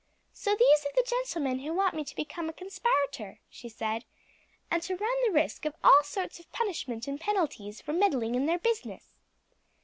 "So 0.33 0.55
these 0.55 0.83
are 0.83 0.91
the 0.95 1.05
gentlemen 1.07 1.59
who 1.59 1.75
want 1.75 1.93
me 1.93 2.03
to 2.05 2.15
become 2.15 2.49
a 2.49 2.53
conspirator," 2.53 3.37
she 3.51 3.69
said, 3.69 4.03
"and 4.71 4.81
to 4.81 4.95
run 4.95 5.23
the 5.27 5.31
risk 5.31 5.63
of 5.65 5.75
all 5.83 6.01
sorts 6.01 6.39
of 6.39 6.51
punishment 6.51 7.07
and 7.07 7.21
penalties 7.21 7.81
for 7.81 7.93
meddling 7.93 8.33
in 8.33 8.47
their 8.47 8.57
business?" 8.57 9.13